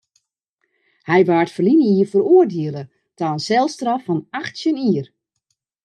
[1.09, 2.83] Hy waard ferline jier feroardiele
[3.17, 5.07] ta in selstraf fan achttjin jier.